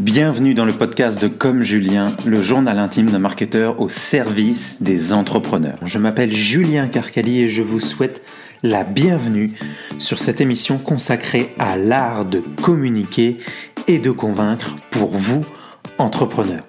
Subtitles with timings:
[0.00, 5.12] Bienvenue dans le podcast de Comme Julien, le journal intime d'un marketeur au service des
[5.12, 5.76] entrepreneurs.
[5.84, 8.22] Je m'appelle Julien Carcali et je vous souhaite
[8.62, 9.52] la bienvenue
[9.98, 13.36] sur cette émission consacrée à l'art de communiquer
[13.88, 15.44] et de convaincre pour vous,
[15.98, 16.64] entrepreneurs.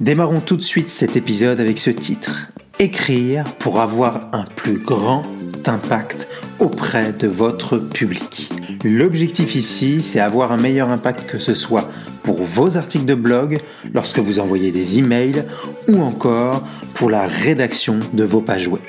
[0.00, 2.50] Démarrons tout de suite cet épisode avec ce titre.
[2.78, 5.24] Écrire pour avoir un plus grand
[5.66, 6.26] impact
[6.58, 8.50] auprès de votre public.
[8.82, 11.90] L'objectif ici, c'est avoir un meilleur impact que ce soit
[12.26, 13.60] pour vos articles de blog,
[13.94, 15.44] lorsque vous envoyez des emails
[15.86, 18.82] ou encore pour la rédaction de vos pages web.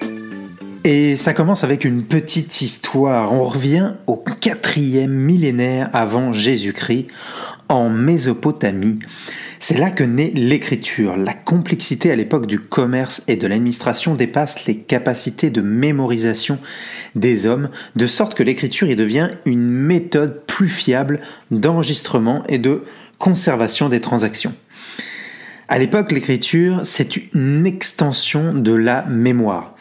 [0.83, 3.31] Et ça commence avec une petite histoire.
[3.33, 7.07] On revient au quatrième millénaire avant Jésus-Christ,
[7.69, 8.97] en Mésopotamie.
[9.59, 11.17] C'est là que naît l'écriture.
[11.17, 16.57] La complexité à l'époque du commerce et de l'administration dépasse les capacités de mémorisation
[17.15, 21.19] des hommes, de sorte que l'écriture y devient une méthode plus fiable
[21.51, 22.83] d'enregistrement et de
[23.17, 24.53] conservation des transactions.
[25.67, 29.75] À l'époque, l'écriture, c'est une extension de la mémoire.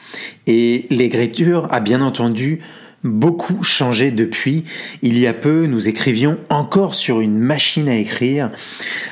[0.46, 2.60] Et l'écriture a bien entendu
[3.04, 4.64] beaucoup changé depuis.
[5.02, 8.50] Il y a peu, nous écrivions encore sur une machine à écrire,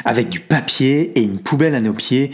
[0.05, 2.33] avec du papier et une poubelle à nos pieds.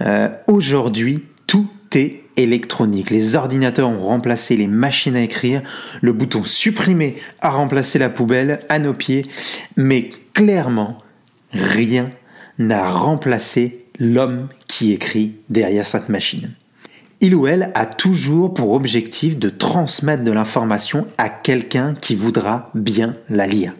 [0.00, 3.10] Euh, aujourd'hui, tout est électronique.
[3.10, 5.60] Les ordinateurs ont remplacé les machines à écrire.
[6.00, 9.22] Le bouton supprimer a remplacé la poubelle à nos pieds.
[9.76, 10.98] Mais clairement,
[11.52, 12.10] rien
[12.58, 16.54] n'a remplacé l'homme qui écrit derrière cette machine
[17.22, 22.70] il ou elle a toujours pour objectif de transmettre de l'information à quelqu'un qui voudra
[22.74, 23.72] bien la lire.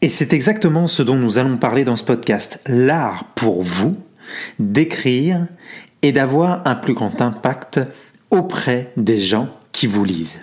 [0.00, 2.60] Et c'est exactement ce dont nous allons parler dans ce podcast.
[2.66, 3.94] L'art pour vous
[4.58, 5.46] d'écrire
[6.00, 7.78] et d'avoir un plus grand impact
[8.30, 10.40] auprès des gens qui vous lisent.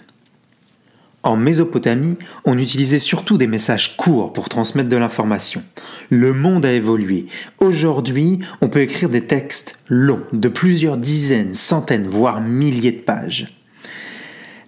[1.22, 5.62] En Mésopotamie, on utilisait surtout des messages courts pour transmettre de l'information.
[6.10, 7.26] Le monde a évolué.
[7.60, 13.60] Aujourd'hui, on peut écrire des textes longs, de plusieurs dizaines, centaines, voire milliers de pages.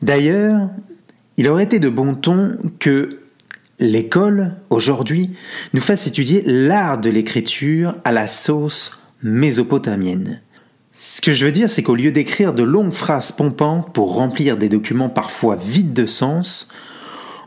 [0.01, 0.69] D'ailleurs,
[1.37, 3.21] il aurait été de bon ton que
[3.79, 5.31] l'école, aujourd'hui,
[5.73, 10.41] nous fasse étudier l'art de l'écriture à la sauce mésopotamienne.
[11.03, 14.55] Ce que je veux dire, c'est qu'au lieu d'écrire de longues phrases pompantes pour remplir
[14.55, 16.67] des documents parfois vides de sens,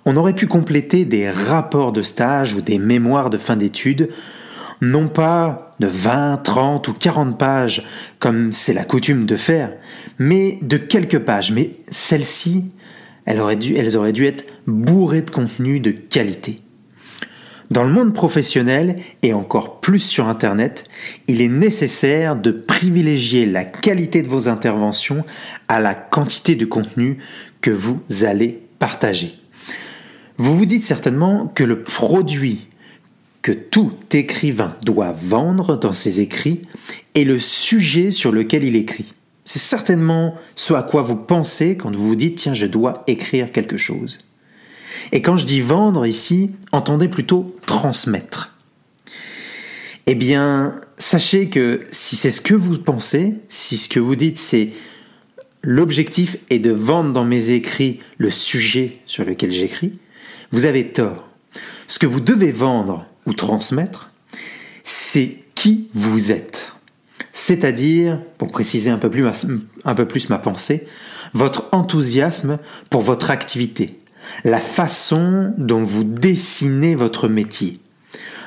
[0.04, 4.10] on aurait pu compléter des rapports de stage ou des mémoires de fin d'études,
[4.80, 7.86] non pas de 20, 30 ou 40 pages,
[8.18, 9.72] comme c'est la coutume de faire,
[10.18, 11.52] mais de quelques pages.
[11.52, 12.72] Mais celles-ci,
[13.24, 13.40] elles,
[13.76, 16.63] elles auraient dû être bourrées de contenu de qualité.
[17.74, 20.84] Dans le monde professionnel et encore plus sur Internet,
[21.26, 25.24] il est nécessaire de privilégier la qualité de vos interventions
[25.66, 27.18] à la quantité de contenu
[27.62, 29.34] que vous allez partager.
[30.36, 32.68] Vous vous dites certainement que le produit
[33.42, 36.62] que tout écrivain doit vendre dans ses écrits
[37.16, 39.12] est le sujet sur lequel il écrit.
[39.44, 43.50] C'est certainement ce à quoi vous pensez quand vous vous dites tiens je dois écrire
[43.50, 44.20] quelque chose.
[45.12, 48.54] Et quand je dis vendre ici, entendez plutôt transmettre.
[50.06, 54.38] Eh bien, sachez que si c'est ce que vous pensez, si ce que vous dites
[54.38, 54.70] c'est
[55.62, 59.98] l'objectif est de vendre dans mes écrits le sujet sur lequel j'écris,
[60.50, 61.28] vous avez tort.
[61.88, 64.10] Ce que vous devez vendre ou transmettre,
[64.84, 66.74] c'est qui vous êtes.
[67.32, 70.86] C'est-à-dire, pour préciser un peu, plus ma pensée,
[71.32, 72.58] votre enthousiasme
[72.90, 73.98] pour votre activité,
[74.44, 77.80] la façon dont vous dessinez votre métier,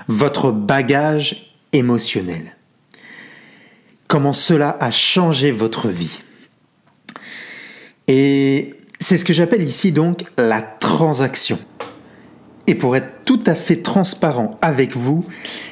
[0.07, 2.55] votre bagage émotionnel.
[4.07, 6.19] Comment cela a changé votre vie.
[8.07, 11.59] Et c'est ce que j'appelle ici donc la transaction.
[12.67, 15.25] Et pour être tout à fait transparent avec vous,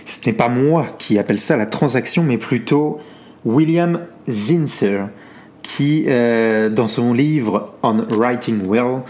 [0.05, 2.99] ce n'est pas moi qui appelle ça la transaction, mais plutôt
[3.43, 5.05] William Zinser,
[5.61, 9.01] qui, euh, dans son livre On Writing Well,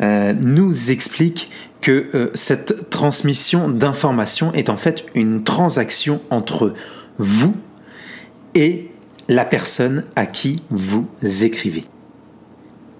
[0.00, 1.50] euh, nous explique
[1.80, 6.74] que euh, cette transmission d'informations est en fait une transaction entre
[7.18, 7.54] vous
[8.54, 8.90] et
[9.28, 11.86] la personne à qui vous écrivez.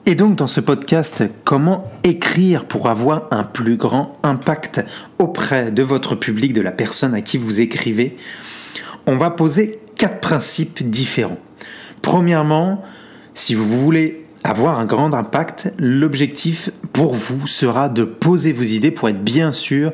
[0.07, 4.83] Et donc dans ce podcast, comment écrire pour avoir un plus grand impact
[5.19, 8.17] auprès de votre public, de la personne à qui vous écrivez,
[9.07, 11.39] on va poser quatre principes différents.
[12.03, 12.83] Premièrement,
[13.35, 18.91] si vous voulez avoir un grand impact, l'objectif pour vous sera de poser vos idées
[18.91, 19.93] pour être bien sûr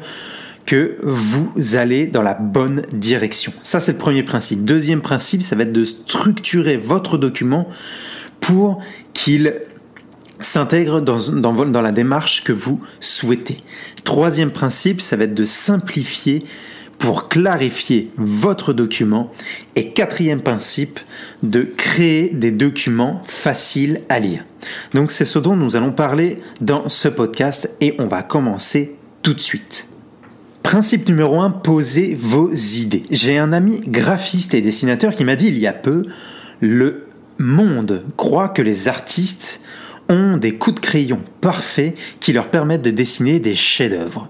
[0.64, 3.52] que vous allez dans la bonne direction.
[3.62, 4.64] Ça, c'est le premier principe.
[4.64, 7.68] Deuxième principe, ça va être de structurer votre document
[8.40, 8.82] pour
[9.14, 9.54] qu'il
[10.40, 13.62] s'intègre dans, la démarche que vous souhaitez.
[14.04, 16.44] Troisième principe, ça va être de simplifier
[16.98, 19.32] pour clarifier votre document.
[19.74, 21.00] Et quatrième principe,
[21.42, 24.44] de créer des documents faciles à lire.
[24.94, 29.34] Donc c'est ce dont nous allons parler dans ce podcast et on va commencer tout
[29.34, 29.88] de suite.
[30.62, 33.04] Principe numéro 1, posez vos idées.
[33.10, 36.02] J'ai un ami graphiste et dessinateur qui m'a dit il y a peu,
[36.60, 37.06] le
[37.38, 39.60] monde croit que les artistes
[40.08, 44.28] ont des coups de crayon parfaits qui leur permettent de dessiner des chefs-d'œuvre.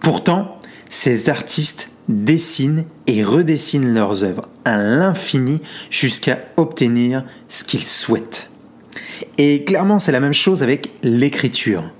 [0.00, 5.60] Pourtant, ces artistes dessinent et redessinent leurs œuvres à l'infini
[5.90, 8.50] jusqu'à obtenir ce qu'ils souhaitent.
[9.38, 11.90] Et clairement, c'est la même chose avec l'écriture.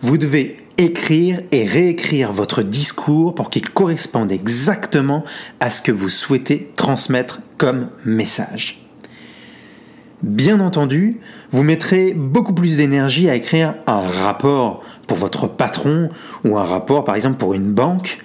[0.00, 5.24] Vous devez écrire et réécrire votre discours pour qu'il corresponde exactement
[5.60, 8.82] à ce que vous souhaitez transmettre comme message.
[10.22, 11.18] Bien entendu,
[11.50, 14.84] vous mettrez beaucoup plus d'énergie à écrire un rapport
[15.16, 16.08] votre patron
[16.44, 18.18] ou un rapport par exemple pour une banque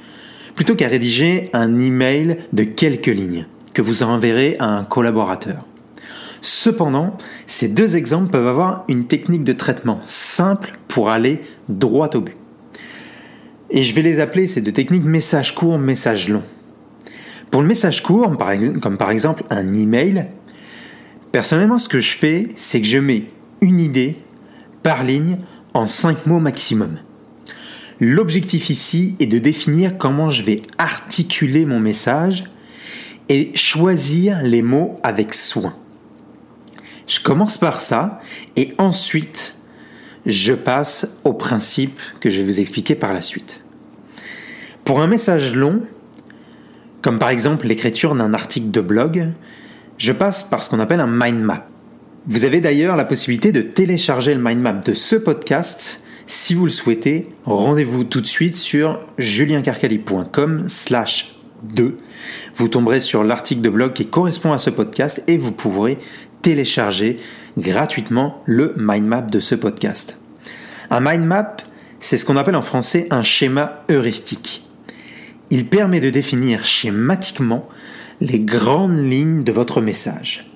[0.55, 5.67] plutôt qu'à rédiger un email de quelques lignes que vous enverrez à un collaborateur.
[6.41, 12.21] Cependant, ces deux exemples peuvent avoir une technique de traitement simple pour aller droit au
[12.21, 12.37] but.
[13.69, 16.43] Et je vais les appeler ces deux techniques message court, message long.
[17.51, 18.33] Pour le message court,
[18.81, 20.27] comme par exemple un email,
[21.31, 23.25] Personnellement, ce que je fais, c'est que je mets
[23.61, 24.17] une idée
[24.83, 25.37] par ligne
[25.77, 26.97] en 5 mots maximum.
[27.99, 32.45] L'objectif ici est de définir comment je vais articuler mon message
[33.29, 35.75] et choisir les mots avec soin.
[37.05, 38.19] Je commence par ça
[38.55, 39.55] et ensuite
[40.25, 43.61] je passe au principe que je vais vous expliquer par la suite.
[44.83, 45.83] Pour un message long,
[47.03, 49.29] comme par exemple l'écriture d'un article de blog,
[49.99, 51.67] je passe par ce qu'on appelle un mind map.
[52.29, 56.01] Vous avez d'ailleurs la possibilité de télécharger le mind map de ce podcast.
[56.25, 61.95] Si vous le souhaitez, rendez-vous tout de suite sur juliencarcali.com slash 2.
[62.53, 65.99] Vous tomberez sur l'article de blog qui correspond à ce podcast et vous pourrez
[66.41, 67.15] télécharger
[67.57, 70.17] gratuitement le mind map de ce podcast.
[70.89, 71.55] Un mind map,
[72.01, 74.67] c'est ce qu'on appelle en français un schéma heuristique.
[75.49, 77.69] Il permet de définir schématiquement
[78.19, 80.51] les grandes lignes de votre message.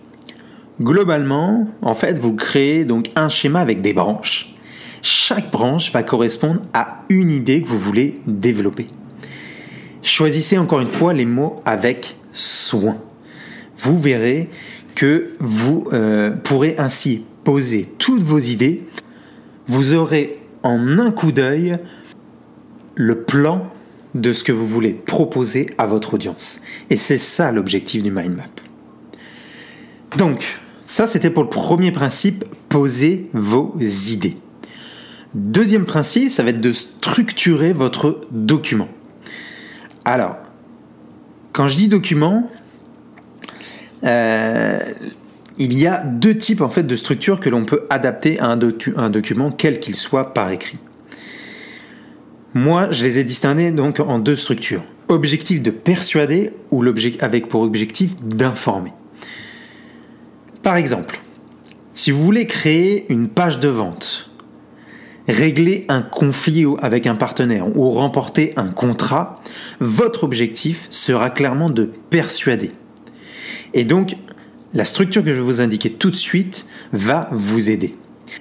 [0.79, 4.55] Globalement, en fait, vous créez donc un schéma avec des branches.
[5.01, 8.87] Chaque branche va correspondre à une idée que vous voulez développer.
[10.03, 12.97] Choisissez encore une fois les mots avec soin.
[13.77, 14.49] Vous verrez
[14.95, 18.83] que vous euh, pourrez ainsi poser toutes vos idées.
[19.67, 21.77] Vous aurez en un coup d'œil
[22.95, 23.67] le plan
[24.13, 26.61] de ce que vous voulez proposer à votre audience.
[26.89, 28.70] Et c'est ça l'objectif du mind map.
[30.17, 34.37] Donc, ça c'était pour le premier principe, poser vos idées.
[35.33, 38.89] Deuxième principe, ça va être de structurer votre document.
[40.03, 40.35] Alors,
[41.53, 42.49] quand je dis document,
[44.03, 44.79] euh,
[45.57, 48.59] il y a deux types en fait de structures que l'on peut adapter à un,
[48.97, 50.79] un document, quel qu'il soit par écrit.
[52.53, 54.83] Moi, je les ai distingués donc en deux structures.
[55.07, 56.83] Objectif de persuader ou
[57.21, 58.91] avec pour objectif d'informer.
[60.63, 61.21] Par exemple,
[61.93, 64.29] si vous voulez créer une page de vente,
[65.27, 69.41] régler un conflit avec un partenaire ou remporter un contrat,
[69.79, 72.71] votre objectif sera clairement de persuader.
[73.73, 74.15] Et donc,
[74.73, 77.95] la structure que je vais vous indiquer tout de suite va vous aider.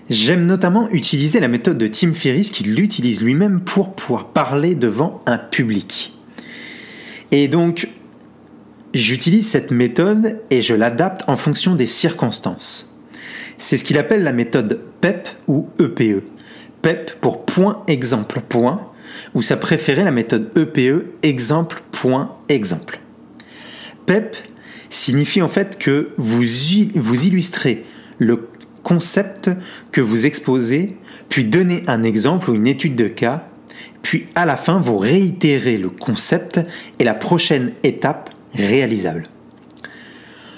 [0.08, 5.22] J'aime notamment utiliser la méthode de Tim Ferriss qui l'utilise lui-même pour pouvoir parler devant
[5.26, 6.12] un public.
[7.32, 7.88] Et donc,
[8.94, 12.92] j'utilise cette méthode et je l'adapte en fonction des circonstances.
[13.58, 16.24] C'est ce qu'il appelle la méthode PEP ou EPE.
[16.82, 18.90] PEP pour point exemple point,
[19.34, 23.00] ou sa préférée la méthode EPE exemple point exemple.
[24.06, 24.36] PEP
[24.88, 26.42] signifie en fait que vous,
[26.94, 27.84] vous illustrez
[28.18, 28.48] le
[28.82, 29.50] concept
[29.92, 30.96] que vous exposez,
[31.28, 33.46] puis donner un exemple ou une étude de cas,
[34.02, 36.60] puis à la fin vous réitérez le concept
[36.98, 39.28] et la prochaine étape réalisable.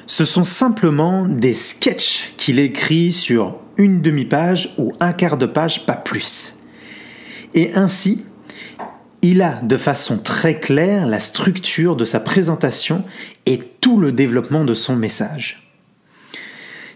[0.07, 5.87] Ce sont simplement des sketchs qu'il écrit sur une demi-page ou un quart de page,
[5.87, 6.55] pas plus.
[7.55, 8.25] Et ainsi,
[9.23, 13.05] il a de façon très claire la structure de sa présentation
[13.47, 15.71] et tout le développement de son message.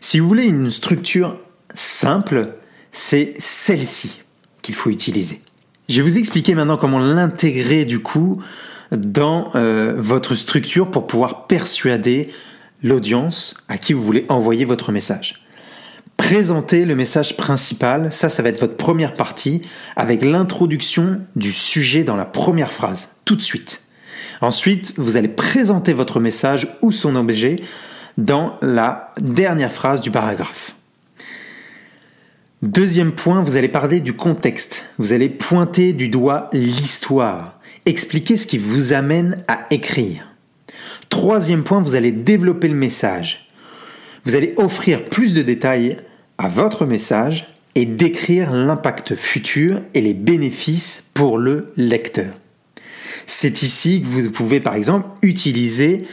[0.00, 1.38] Si vous voulez une structure
[1.74, 2.54] simple,
[2.92, 4.22] c'est celle-ci
[4.62, 5.40] qu'il faut utiliser.
[5.88, 8.42] Je vais vous expliquer maintenant comment l'intégrer du coup
[8.92, 12.28] dans euh, votre structure pour pouvoir persuader
[12.82, 15.42] l'audience à qui vous voulez envoyer votre message.
[16.16, 19.62] Présentez le message principal, ça ça va être votre première partie
[19.96, 23.82] avec l'introduction du sujet dans la première phrase, tout de suite.
[24.40, 27.60] Ensuite, vous allez présenter votre message ou son objet
[28.18, 30.74] dans la dernière phrase du paragraphe.
[32.62, 34.86] Deuxième point, vous allez parler du contexte.
[34.98, 37.55] Vous allez pointer du doigt l'histoire.
[37.86, 40.34] Expliquer ce qui vous amène à écrire.
[41.08, 43.48] Troisième point, vous allez développer le message.
[44.24, 45.96] Vous allez offrir plus de détails
[46.36, 52.34] à votre message et décrire l'impact futur et les bénéfices pour le lecteur.
[53.24, 56.06] C'est ici que vous pouvez par exemple utiliser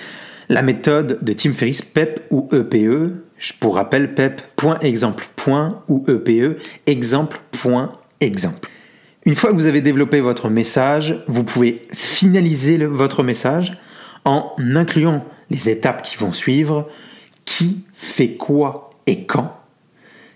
[0.50, 3.14] la méthode de Tim Ferriss PEP ou EPE.
[3.60, 4.42] Pour rappel, PEP,
[4.82, 5.28] exemple,
[5.88, 8.70] ou EPE, exemple, point exemple.
[9.26, 13.78] Une fois que vous avez développé votre message, vous pouvez finaliser votre message
[14.26, 16.90] en incluant les étapes qui vont suivre,
[17.46, 19.58] qui fait quoi et quand.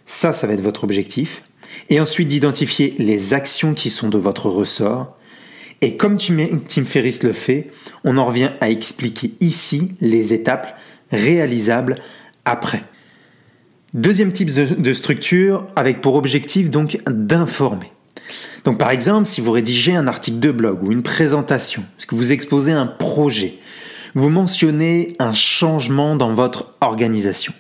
[0.06, 1.44] Ça, ça va être votre objectif.
[1.90, 5.18] Et ensuite d'identifier les actions qui sont de votre ressort.
[5.82, 7.68] Et comme Tim Ferriss le fait,
[8.06, 10.80] on en revient à expliquer ici les étapes
[11.12, 11.96] réalisables
[12.46, 12.84] après.
[13.94, 17.92] Deuxième type de structure avec pour objectif donc d'informer.
[18.64, 22.16] Donc par exemple, si vous rédigez un article de blog ou une présentation, est-ce que
[22.16, 23.60] vous exposez un projet,
[24.16, 27.54] vous mentionnez un changement dans votre organisation.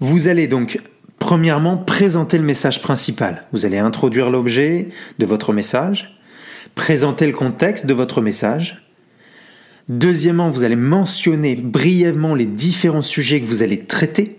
[0.00, 0.78] Vous allez donc
[1.18, 3.46] premièrement présenter le message principal.
[3.52, 6.18] Vous allez introduire l'objet de votre message,
[6.74, 8.82] présenter le contexte de votre message.
[9.88, 14.36] Deuxièmement, vous allez mentionner brièvement les différents sujets que vous allez traiter.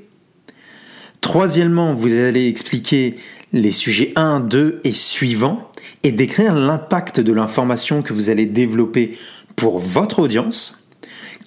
[1.21, 3.15] Troisièmement, vous allez expliquer
[3.55, 5.71] les sujets 1, 2 et suivants
[6.03, 9.17] et décrire l'impact de l'information que vous allez développer
[9.55, 10.79] pour votre audience.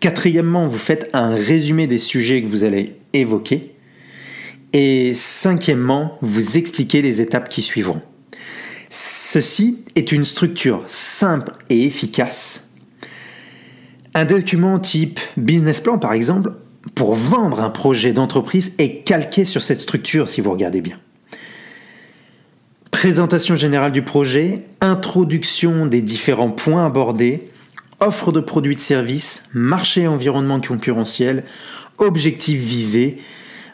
[0.00, 3.75] Quatrièmement, vous faites un résumé des sujets que vous allez évoquer.
[4.73, 8.03] Et cinquièmement, vous expliquez les étapes qui suivront.
[8.91, 12.71] Ceci est une structure simple et efficace.
[14.15, 16.53] Un document type business plan, par exemple,
[16.95, 20.99] pour vendre un projet d'entreprise est calqué sur cette structure si vous regardez bien.
[22.99, 27.49] Présentation générale du projet, introduction des différents points abordés,
[28.00, 31.45] offre de produits de services, marché et environnement concurrentiel,
[31.99, 33.19] objectifs visés,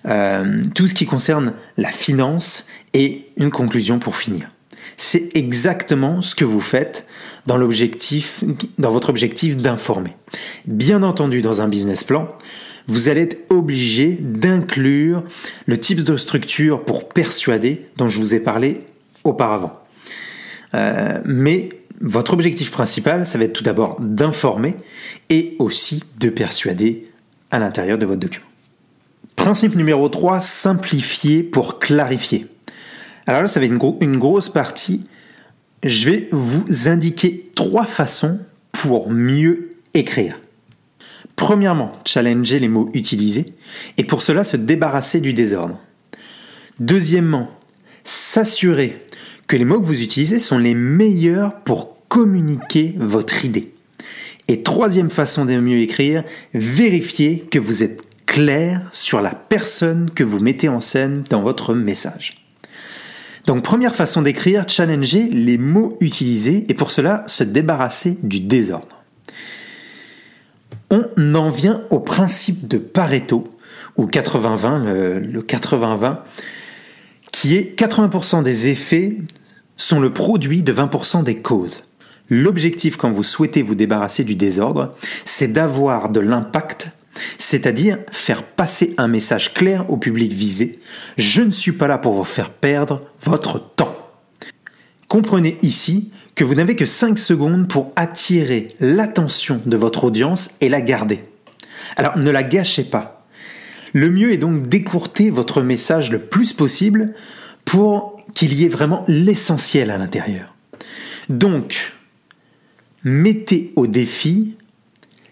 [0.05, 4.51] euh, tout ce qui concerne la finance et une conclusion pour finir.
[4.99, 7.07] C'est exactement ce que vous faites
[7.47, 10.15] dans, dans votre objectif d'informer.
[10.67, 12.29] Bien entendu, dans un business plan,
[12.89, 15.25] vous allez être obligé d'inclure
[15.65, 18.83] le type de structure pour persuader dont je vous ai parlé
[19.25, 19.81] auparavant.
[20.75, 21.69] Euh, mais
[22.01, 24.77] votre objectif principal, ça va être tout d'abord d'informer
[25.31, 27.11] et aussi de persuader
[27.51, 28.47] à l'intérieur de votre document.
[29.37, 32.47] Principe numéro 3, simplifier pour clarifier.
[33.27, 35.05] Alors là, ça va être une, une grosse partie.
[35.83, 38.39] Je vais vous indiquer trois façons
[38.73, 40.39] pour mieux écrire.
[41.37, 43.47] Premièrement, challenger les mots utilisés
[43.97, 45.81] et pour cela se débarrasser du désordre.
[46.79, 47.51] Deuxièmement,
[48.05, 49.05] s'assurer
[49.57, 53.75] les mots que vous utilisez sont les meilleurs pour communiquer votre idée.
[54.49, 60.25] Et troisième façon de mieux écrire, vérifier que vous êtes clair sur la personne que
[60.25, 62.35] vous mettez en scène dans votre message.
[63.47, 69.03] Donc première façon d'écrire, challenger les mots utilisés et pour cela se débarrasser du désordre.
[70.91, 73.49] On en vient au principe de Pareto,
[73.97, 76.19] ou 80-20, le, le 80-20,
[77.33, 79.19] qui est 80% des effets
[79.77, 81.83] sont le produit de 20% des causes.
[82.31, 86.89] L'objectif quand vous souhaitez vous débarrasser du désordre, c'est d'avoir de l'impact,
[87.39, 90.79] c'est-à-dire faire passer un message clair au public visé.
[91.19, 93.97] Je ne suis pas là pour vous faire perdre votre temps.
[95.09, 100.69] Comprenez ici que vous n'avez que 5 secondes pour attirer l'attention de votre audience et
[100.69, 101.21] la garder.
[101.97, 103.27] Alors ne la gâchez pas.
[103.93, 107.15] Le mieux est donc d'écourter votre message le plus possible
[107.75, 110.55] pour qu'il y ait vraiment l'essentiel à l'intérieur.
[111.29, 111.93] Donc,
[113.03, 114.55] mettez au défi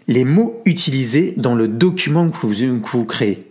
[0.08, 3.46] les mots utilisés dans le document que vous, créez.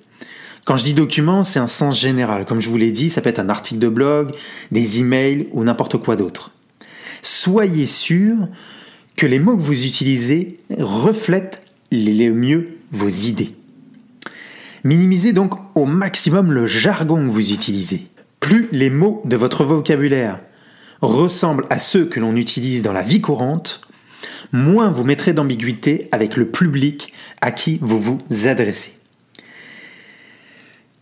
[0.65, 2.43] Quand je dis document, c'est un sens général.
[2.43, 4.31] Comme je vous l'ai dit, ça peut être un article de blog,
[4.74, 6.51] des emails ou n'importe quoi d'autre.
[7.21, 8.50] Soyez sûr
[9.15, 11.62] que les mots que vous utilisez reflètent
[11.93, 13.55] le mieux vos idées.
[14.83, 18.11] Minimisez donc au maximum le jargon que vous utilisez.
[18.41, 20.41] Plus les mots de votre vocabulaire
[21.01, 23.79] ressemblent à ceux que l'on utilise dans la vie courante,
[24.51, 28.93] moins vous mettrez d'ambiguïté avec le public à qui vous vous adressez.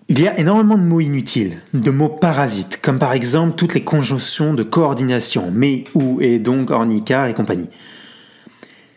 [0.09, 3.83] Il y a énormément de mots inutiles, de mots parasites, comme par exemple toutes les
[3.83, 7.69] conjonctions de coordination, mais, ou, et donc, ornica et compagnie.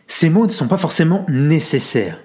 [0.09, 2.21] ces mots ne sont pas forcément nécessaires.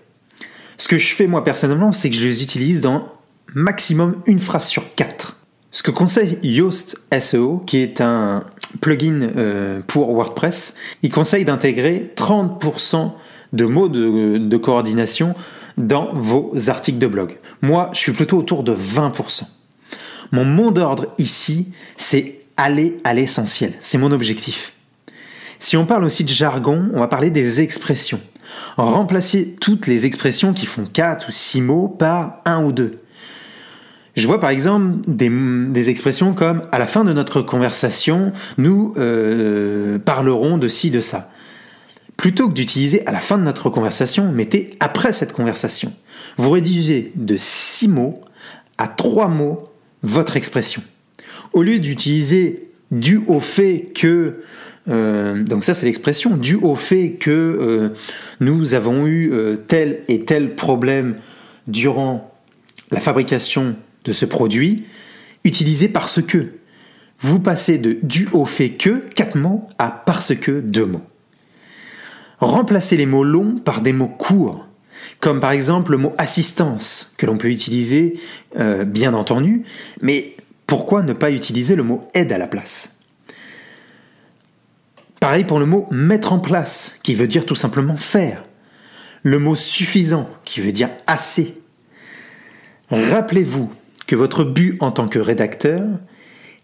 [0.78, 3.14] Ce que je fais moi personnellement, c'est que je les utilise dans
[3.54, 5.37] maximum une phrase sur quatre.
[5.78, 8.44] Ce que conseille Yoast SEO, qui est un
[8.82, 13.12] plugin euh, pour WordPress, il conseille d'intégrer 30%
[13.54, 15.36] de mots de, coordination
[15.78, 17.38] dans vos articles de blog.
[17.62, 19.44] Moi, je suis plutôt autour de 20%.
[20.32, 23.74] Mon mot d'ordre ici, c'est aller à l'essentiel.
[23.80, 24.74] C'est mon objectif.
[25.60, 28.20] Si on parle aussi de jargon, on va parler des expressions.
[28.78, 32.98] Remplacer toutes les expressions qui font 4 ou 6 mots par un ou deux.
[34.18, 40.00] Je vois par exemple des, expressions comme à la fin de notre conversation, nous euh,
[40.00, 41.32] parlerons de ci, de ça.
[42.18, 45.94] Plutôt que d'utiliser à la fin de notre conversation, mettez après cette conversation.
[46.38, 48.20] Vous réduisez de 6 mots
[48.80, 49.70] à 3 mots
[50.02, 50.82] votre expression.
[51.54, 54.42] Au lieu d'utiliser dû au fait que
[54.90, 57.90] euh, donc ça c'est l'expression dû au fait que euh,
[58.40, 59.32] nous avons eu
[59.68, 61.18] tel et tel problème
[61.68, 62.34] durant
[62.90, 63.76] la fabrication
[64.08, 64.86] de ce produit,
[65.44, 66.54] utilisé parce que.
[67.20, 71.02] Vous passez de du au fait que, quatre mots, à parce que, deux mots.
[72.40, 74.68] Remplacez les mots longs par des mots courts,
[75.20, 78.20] comme par exemple le mot assistance, que l'on peut utiliser,
[78.60, 79.64] euh, bien entendu,
[80.02, 80.36] mais
[80.68, 82.98] pourquoi ne pas utiliser le mot aide à la place?
[85.20, 88.46] Pareil pour le mot mettre en place, qui veut dire tout simplement faire.
[89.24, 91.60] Le mot suffisant, qui veut dire assez.
[92.92, 93.72] Rappelez-vous
[94.08, 95.86] que votre but en tant que rédacteur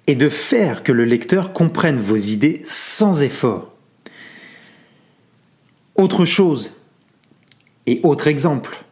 [0.08, 3.76] est de faire que le lecteur comprenne vos idées sans effort.
[5.96, 6.72] Autre chose,
[7.86, 8.84] et autre exemple,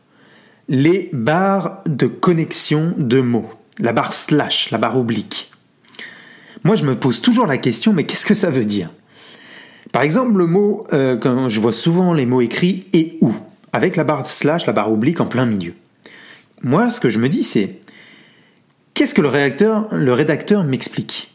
[0.68, 5.50] les barres de connexion de mots, la barre slash, la barre oblique.
[6.64, 8.92] Moi, je me pose toujours la question, mais qu'est-ce que ça veut dire?
[9.92, 13.34] Par exemple, le mot, euh, je vois souvent les mots écrits et ou,
[13.74, 15.74] avec la barre slash, la barre oblique en plein milieu.
[16.62, 17.80] Moi, ce que je me dis, c'est
[18.94, 19.30] Qu'est-ce que le
[20.14, 21.34] rédacteur, m'explique?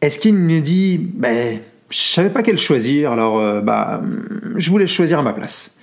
[0.00, 1.58] Est-ce qu'il me dit, ben,
[1.90, 4.02] je savais pas quel choisir, alors euh, bah,
[4.56, 5.76] je voulais choisir à ma place.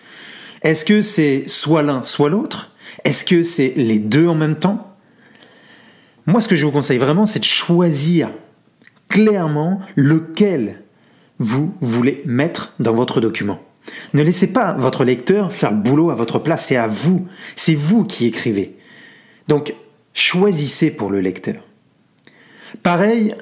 [0.63, 2.71] Est-ce que c'est soit l'un, soit l'autre?
[3.03, 4.95] Est-ce que c'est les deux en même temps?
[6.25, 8.31] Moi, ce que je vous conseille vraiment, c'est de choisir
[9.09, 10.81] clairement lequel
[11.39, 13.61] vous voulez mettre dans votre document.
[14.13, 17.75] Ne laissez pas votre lecteur faire le boulot à votre place, c'est à vous, c'est
[17.75, 18.77] vous qui écrivez.
[20.15, 21.61] Choisissez pour le lecteur.
[22.81, 23.35] Pareil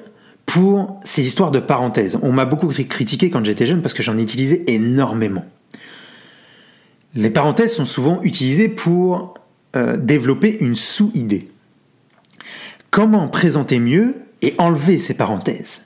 [0.44, 2.18] pour ces histoires de parenthèses.
[2.22, 5.46] On m'a beaucoup critiqué quand j'étais jeune parce que j'en utilisais énormément.
[7.14, 9.34] Les parenthèses sont souvent utilisées pour
[9.76, 11.48] euh, développer une sous-idée.
[12.90, 15.82] Comment présenter mieux et enlever ces parenthèses?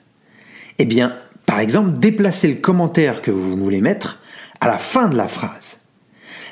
[0.79, 4.21] Eh bien, par exemple, déplacer le commentaire que vous voulez mettre
[4.59, 5.79] à la fin de la phrase.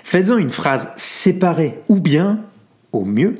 [0.03, 2.45] Faites-en une phrase séparée ou bien,
[2.93, 3.35] au mieux,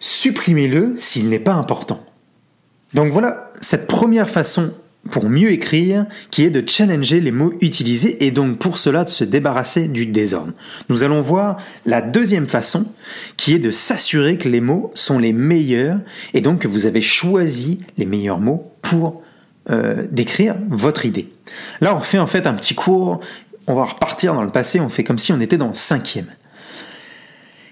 [0.00, 2.04] supprimez-le s'il n'est pas important.
[2.94, 4.72] Donc voilà cette première façon
[5.10, 9.08] pour mieux écrire qui est de challenger les mots utilisés et donc pour cela de
[9.08, 10.52] se débarrasser du désordre.
[10.88, 12.84] Nous allons voir la deuxième façon
[13.36, 15.98] qui est de s'assurer que les mots sont les meilleurs
[16.34, 19.22] et donc que vous avez choisi les meilleurs mots pour
[19.70, 21.30] euh, décrire votre idée.
[21.80, 23.20] Là on fait en fait un petit cours,
[23.66, 26.26] on va repartir dans le passé, on fait comme si on était dans le cinquième.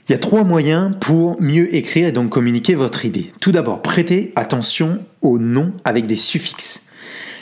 [0.08, 3.30] Il y a trois moyens pour mieux écrire et donc communiquer votre idée.
[3.42, 6.86] Tout d'abord, prêtez attention aux noms avec des suffixes.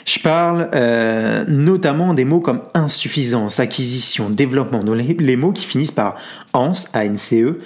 [0.05, 5.91] Je parle euh, notamment des mots comme insuffisance, acquisition, développement, donc les, mots qui finissent
[5.91, 6.17] par
[6.53, 7.57] ans, A-N-C-E,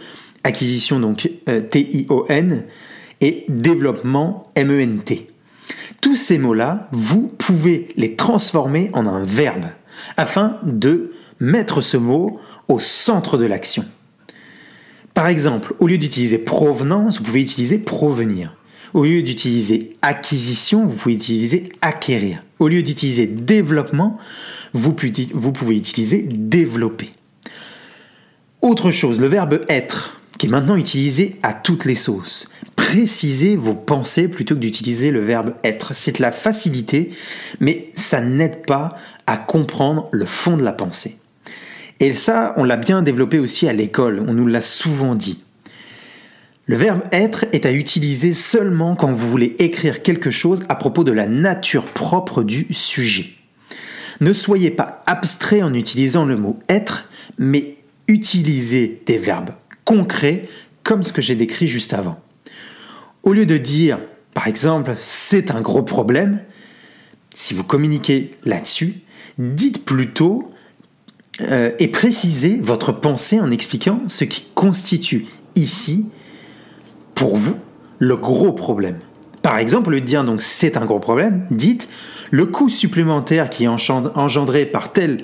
[0.44, 2.66] acquisition donc euh, T-I-O-N
[3.22, 5.28] et développement M-E-N-T.
[6.02, 9.66] Tous ces mots-là, vous pouvez les transformer en un verbe
[10.16, 13.86] afin de mettre ce mot au centre de l'action.
[15.14, 18.56] Par exemple, au lieu d'utiliser provenance, vous pouvez utiliser provenir.
[18.94, 22.44] Au lieu d'utiliser acquisition, vous pouvez utiliser acquérir.
[22.60, 24.18] Au lieu d'utiliser développement,
[24.74, 27.10] vous pouvez utiliser développer.
[28.62, 32.52] Autre chose, le verbe être, qui est maintenant utilisé à toutes les sauces.
[32.76, 35.96] Précisez vos pensées plutôt que d'utiliser le verbe être.
[35.96, 37.10] C'est de la facilité,
[37.60, 38.90] mais ça n'aide pas
[39.26, 41.18] à comprendre le fond de la pensée.
[42.02, 45.44] Et ça, on l'a bien développé aussi à l'école, on nous l'a souvent dit.
[46.66, 51.04] Le verbe être est à utiliser seulement quand vous voulez écrire quelque chose à propos
[51.04, 53.28] de la nature propre du sujet.
[54.20, 59.52] Ne soyez pas abstrait en utilisant le mot être, mais utilisez des verbes
[59.86, 60.42] concrets
[60.82, 62.20] comme ce que j'ai décrit juste avant.
[63.22, 64.00] Au lieu de dire,
[64.34, 66.42] par exemple, c'est un gros problème,
[67.36, 69.02] si vous communiquez là-dessus,
[69.38, 70.51] dites plutôt
[71.44, 75.26] euh, et préciser votre pensée en expliquant ce qui constitue
[75.56, 76.06] ici,
[77.16, 77.56] pour vous,
[78.00, 79.00] le gros problème.
[79.42, 81.88] Par exemple, de dire donc c'est un gros problème, dites
[82.30, 85.18] le coût supplémentaire qui est engendré par tel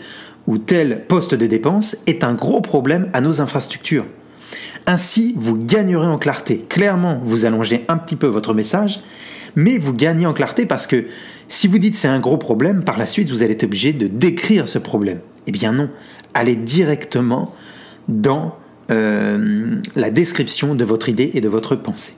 [0.47, 4.05] ou tel poste de dépense est un gros problème à nos infrastructures.
[4.85, 6.65] Ainsi, vous gagnerez en clarté.
[6.69, 9.01] Clairement, vous allongez un petit peu votre message,
[9.55, 11.05] mais vous gagnez en clarté parce que
[11.47, 14.07] si vous dites c'est un gros problème, par la suite, vous allez être obligé de
[14.07, 15.19] décrire ce problème.
[15.47, 15.89] Eh bien non,
[16.33, 17.55] allez directement
[18.07, 18.57] dans
[18.91, 22.13] euh, la description de votre idée et de votre pensée.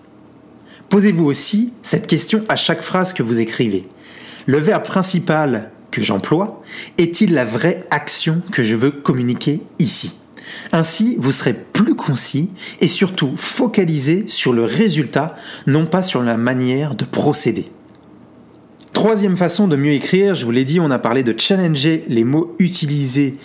[0.90, 3.88] Posez-vous aussi cette question à chaque phrase que vous écrivez.
[4.48, 6.62] Le verbe principal que j'emploie
[6.98, 10.14] est-il la vraie action que je veux communiquer ici?
[10.72, 15.36] Ainsi, vous serez plus concis et surtout focalisé sur le résultat,
[15.68, 17.70] non pas sur la manière de procéder.
[18.94, 22.24] Troisième façon de mieux écrire, je vous l'ai dit, on a parlé de challenger les
[22.24, 23.38] mots utilisés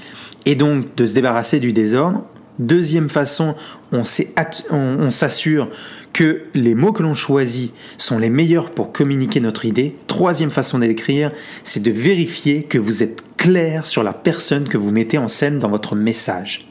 [0.46, 2.24] et donc de se débarrasser du désordre.
[2.58, 3.54] Deuxième façon,
[3.92, 5.68] on s'assure
[6.12, 9.96] que les mots que l'on choisit sont les meilleurs pour communiquer notre idée.
[10.06, 11.32] Troisième façon d'écrire,
[11.64, 15.58] c'est de vérifier que vous êtes clair sur la personne que vous mettez en scène
[15.58, 16.68] dans votre message.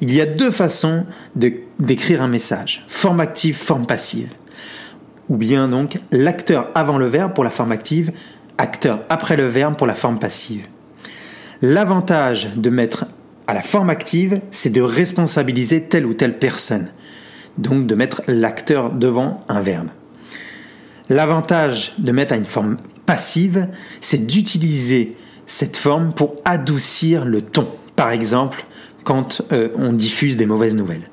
[0.00, 4.28] Il y a deux façons d'écrire un message, forme active, forme passive.
[5.28, 8.12] Ou bien donc l'acteur avant le verbe pour la forme active,
[8.58, 10.66] acteur après le verbe pour la forme passive.
[11.62, 13.06] L'avantage de mettre
[13.46, 16.88] à la forme active, c'est de responsabiliser telle ou telle personne.
[17.58, 19.88] Donc de mettre l'acteur devant un verbe.
[21.08, 23.68] L'avantage de mettre à une forme passive,
[24.00, 27.68] c'est d'utiliser cette forme pour adoucir le ton.
[27.96, 28.64] Par exemple,
[29.04, 31.10] quand euh, on diffuse des mauvaises nouvelles.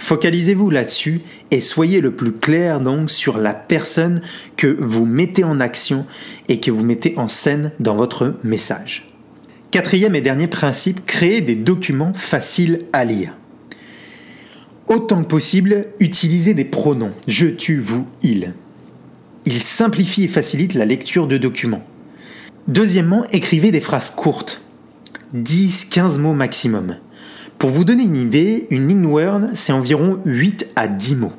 [0.00, 4.22] Focalisez-vous là-dessus et soyez le plus clair donc sur la personne
[4.56, 6.06] que vous mettez en action
[6.48, 9.12] et que vous mettez en scène dans votre message.
[9.70, 13.36] Quatrième et dernier principe, créer des documents faciles à lire.
[14.88, 18.54] Autant que possible, utilisez des pronoms je, tu, vous, il.
[19.44, 21.84] Il simplifie et facilite la lecture de documents.
[22.68, 24.62] Deuxièmement, écrivez des phrases courtes.
[25.36, 26.96] 10-15 mots maximum.
[27.60, 31.34] Pour vous donner une idée, une ligne Word, c'est environ 8 à 10 mots.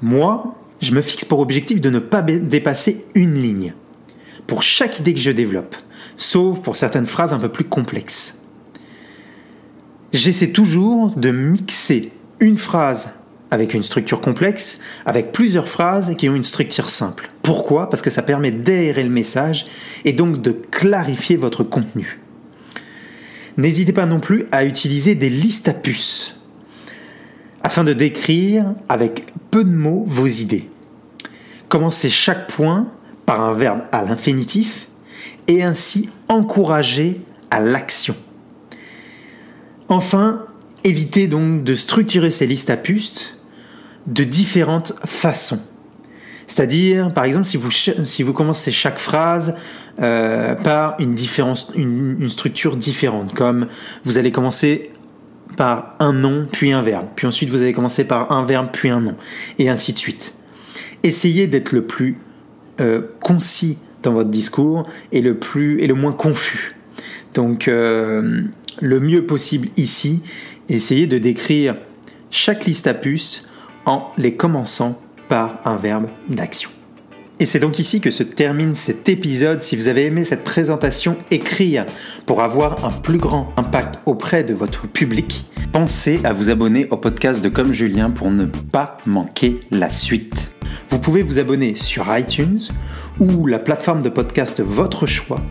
[0.00, 3.74] Moi, je me fixe pour objectif de ne pas dépasser une ligne
[4.46, 5.74] pour chaque idée que je développe,
[6.16, 8.38] sauf pour certaines phrases un peu plus complexes.
[10.12, 13.10] J'essaie toujours de mixer une phrase
[13.50, 17.32] avec une structure complexe, avec plusieurs phrases qui ont une structure simple.
[17.42, 17.90] Pourquoi?
[17.90, 19.66] Parce que ça permet d'aérer le message
[20.04, 22.20] et donc de clarifier votre contenu.
[23.56, 26.34] N'hésitez pas non plus à utiliser des listes à puces
[27.62, 30.68] afin de décrire avec peu de mots vos idées.
[31.68, 32.86] Commencez chaque point
[33.24, 34.88] par un verbe à l'infinitif
[35.48, 38.14] et ainsi encourager à l'action.
[39.88, 40.44] Enfin,
[40.84, 43.36] évitez donc de structurer ces listes à puces
[44.06, 45.60] de différentes façons.
[46.46, 49.56] C'est-à-dire, par exemple, si vous, si vous commencez chaque phrase
[50.00, 53.66] euh, par une, différence, une, structure différente, comme
[54.04, 54.90] vous allez commencer
[55.56, 58.90] par un nom, puis un verbe, puis ensuite vous allez commencer par un verbe, puis
[58.90, 59.16] un nom,
[59.58, 60.34] et ainsi de suite.
[61.02, 62.18] Essayez d'être le plus
[62.80, 66.76] euh, concis dans votre discours et le, plus, et le moins confus.
[67.32, 68.42] Donc, euh,
[68.82, 70.22] le mieux possible ici,
[70.68, 71.76] essayez de décrire
[72.30, 73.46] chaque liste à puces
[73.86, 76.70] en les commençant par un verbe d'action.
[77.38, 79.60] Et c'est donc ici que se termine cet épisode.
[79.60, 81.84] Si vous avez aimé cette présentation, écrire
[82.24, 86.96] pour avoir un plus grand impact auprès de votre public, pensez à vous abonner au
[86.96, 90.54] podcast de Comme Julien pour ne pas manquer la suite.
[90.88, 92.60] Vous pouvez vous abonner sur iTunes
[93.20, 95.42] ou la plateforme de podcast votre choix.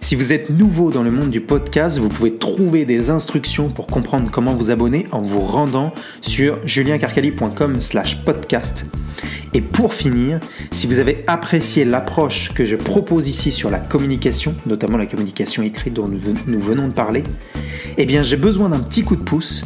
[0.00, 3.86] Si vous êtes nouveau dans le monde du podcast, vous pouvez trouver des instructions pour
[3.86, 8.84] comprendre comment vous abonner en vous rendant sur juliencarcali.com/podcast.
[9.54, 14.54] Et pour finir, si vous avez apprécié l'approche que je propose ici sur la communication,
[14.66, 17.22] notamment la communication écrite dont nous venons de parler,
[17.98, 19.64] eh bien j'ai besoin d'un petit coup de pouce.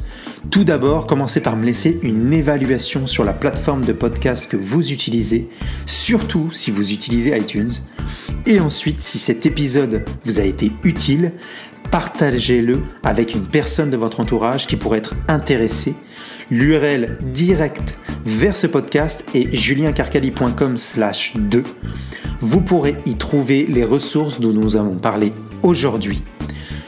[0.50, 4.92] Tout d'abord, commencez par me laisser une évaluation sur la plateforme de podcast que vous
[4.92, 5.48] utilisez,
[5.84, 7.70] surtout si vous utilisez iTunes.
[8.46, 11.32] Et ensuite, si cet épisode vous a été utile,
[11.90, 15.94] partagez-le avec une personne de votre entourage qui pourrait être intéressée.
[16.50, 21.62] L'URL directe vers ce podcast est juliencarcali.com slash 2.
[22.40, 25.32] Vous pourrez y trouver les ressources dont nous avons parlé
[25.66, 26.22] aujourd'hui.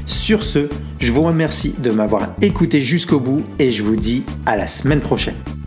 [0.06, 0.68] Sur ce,
[1.00, 5.00] je vous remercie de m'avoir écouté jusqu'au bout et je vous dis à la semaine
[5.00, 5.57] prochaine.